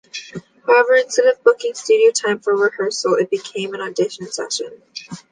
[0.65, 4.81] However, instead of booking studio time for rehearsals, it became an audition session.